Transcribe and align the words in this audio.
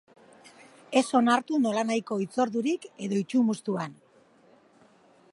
Ez 1.01 1.03
onartu 1.17 1.59
nolanahiko 1.65 2.17
hitzordurik 2.23 2.87
edo 3.09 3.19
itsumustuan! 3.25 3.93